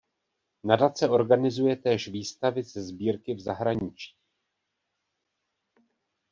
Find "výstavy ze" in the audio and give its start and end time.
2.07-2.83